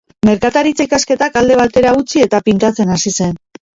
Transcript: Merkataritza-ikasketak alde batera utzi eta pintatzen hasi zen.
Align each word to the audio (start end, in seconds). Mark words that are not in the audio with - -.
Merkataritza-ikasketak 0.27 1.37
alde 1.43 1.57
batera 1.61 1.93
utzi 1.99 2.25
eta 2.29 2.41
pintatzen 2.49 2.95
hasi 2.97 3.15
zen. 3.19 3.37